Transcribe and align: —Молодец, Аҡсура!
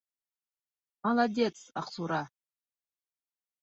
—Молодец, 1.09 1.57
Аҡсура! 1.85 2.21